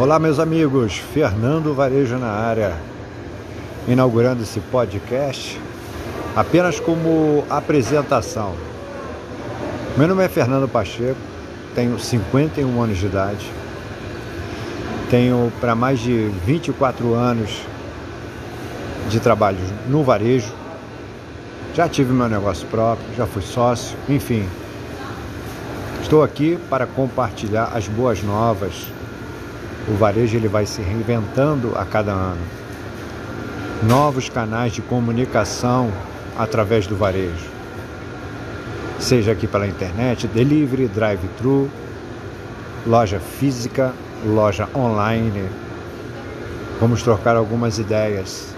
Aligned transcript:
Olá, 0.00 0.16
meus 0.16 0.38
amigos. 0.38 0.96
Fernando 0.96 1.74
Varejo 1.74 2.18
na 2.18 2.30
área, 2.30 2.72
inaugurando 3.88 4.44
esse 4.44 4.60
podcast 4.60 5.60
apenas 6.36 6.78
como 6.78 7.44
apresentação. 7.50 8.54
Meu 9.96 10.06
nome 10.06 10.24
é 10.24 10.28
Fernando 10.28 10.68
Pacheco, 10.68 11.18
tenho 11.74 11.98
51 11.98 12.80
anos 12.80 12.96
de 12.96 13.06
idade, 13.06 13.44
tenho 15.10 15.52
para 15.60 15.74
mais 15.74 15.98
de 15.98 16.28
24 16.46 17.14
anos 17.14 17.62
de 19.10 19.18
trabalho 19.18 19.58
no 19.88 20.04
varejo, 20.04 20.54
já 21.74 21.88
tive 21.88 22.12
meu 22.12 22.28
negócio 22.28 22.68
próprio, 22.68 23.04
já 23.16 23.26
fui 23.26 23.42
sócio, 23.42 23.98
enfim. 24.08 24.48
Estou 26.00 26.22
aqui 26.22 26.56
para 26.70 26.86
compartilhar 26.86 27.72
as 27.74 27.88
boas 27.88 28.22
novas 28.22 28.96
o 29.90 29.94
varejo 29.94 30.36
ele 30.36 30.48
vai 30.48 30.66
se 30.66 30.82
reinventando 30.82 31.72
a 31.76 31.84
cada 31.84 32.12
ano. 32.12 32.42
Novos 33.82 34.28
canais 34.28 34.72
de 34.72 34.82
comunicação 34.82 35.90
através 36.36 36.86
do 36.86 36.96
varejo. 36.96 37.46
Seja 38.98 39.32
aqui 39.32 39.46
pela 39.46 39.66
internet, 39.66 40.26
delivery, 40.26 40.88
drive-thru, 40.88 41.70
loja 42.86 43.18
física, 43.18 43.92
loja 44.26 44.68
online. 44.74 45.48
Vamos 46.80 47.02
trocar 47.02 47.36
algumas 47.36 47.78
ideias. 47.78 48.54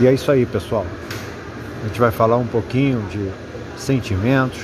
E 0.00 0.06
é 0.06 0.12
isso 0.12 0.32
aí, 0.32 0.44
pessoal. 0.46 0.86
A 1.84 1.88
gente 1.88 2.00
vai 2.00 2.10
falar 2.10 2.38
um 2.38 2.46
pouquinho 2.46 3.02
de 3.10 3.30
sentimentos, 3.76 4.60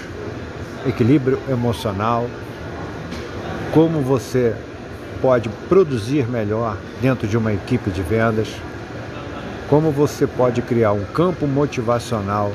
equilíbrio 0.86 1.38
emocional, 1.48 2.26
como 3.72 4.00
você 4.00 4.54
pode 5.20 5.48
produzir 5.68 6.26
melhor 6.28 6.76
dentro 7.00 7.26
de 7.26 7.36
uma 7.36 7.52
equipe 7.52 7.90
de 7.90 8.02
vendas, 8.02 8.48
como 9.68 9.90
você 9.90 10.26
pode 10.26 10.62
criar 10.62 10.92
um 10.92 11.04
campo 11.04 11.46
motivacional 11.46 12.52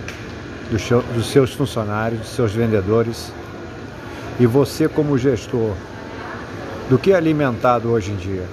dos 0.72 1.28
seus 1.28 1.53
funcionários, 1.53 2.22
dos 2.22 2.30
seus 2.30 2.53
vendedores, 2.53 3.31
e 4.39 4.45
você 4.47 4.88
como 4.88 5.17
gestor, 5.17 5.73
do 6.89 6.97
que 6.97 7.11
é 7.11 7.16
alimentado 7.16 7.92
hoje 7.92 8.11
em 8.11 8.16
dia, 8.16 8.45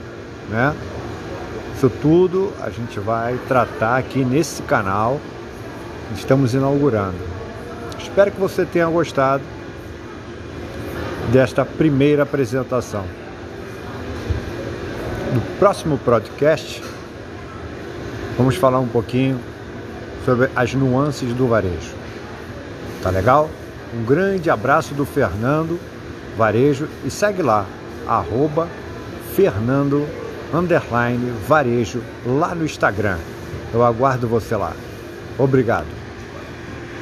né? 0.51 0.75
Isso 1.75 1.89
tudo 2.03 2.53
a 2.61 2.69
gente 2.69 3.01
vai 3.01 3.39
tratar 3.49 3.97
aqui 3.97 4.23
nesse 4.23 4.63
canal. 4.63 5.19
Estamos 6.15 6.53
inaugurando. 6.53 7.17
Espero 7.99 8.31
que 8.31 8.39
você 8.39 8.67
tenha 8.67 8.87
gostado 8.87 9.43
desta 11.33 11.65
primeira 11.65 12.25
apresentação. 12.25 13.05
No 15.33 15.41
próximo 15.59 15.97
podcast, 15.99 16.83
vamos 18.37 18.57
falar 18.57 18.81
um 18.81 18.89
pouquinho 18.89 19.39
sobre 20.25 20.51
as 20.57 20.75
nuances 20.75 21.33
do 21.33 21.47
varejo. 21.47 21.95
Tá 23.03 23.11
legal? 23.11 23.49
Um 23.95 24.05
grande 24.05 24.51
abraço 24.51 24.95
do 24.95 25.05
Fernando 25.05 25.79
Varejo 26.37 26.89
e 27.05 27.11
segue 27.11 27.43
lá, 27.43 27.67
arroba 28.07 28.69
Fernando 29.35 30.07
varejo 31.47 32.03
lá 32.27 32.55
no 32.55 32.65
Instagram. 32.65 33.19
Eu 33.73 33.85
aguardo 33.85 34.27
você 34.27 34.57
lá. 34.57 34.73
Obrigado. 35.39 35.87